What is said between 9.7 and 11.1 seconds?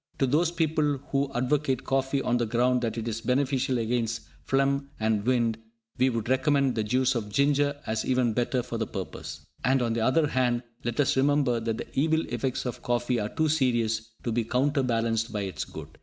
on the other hand, let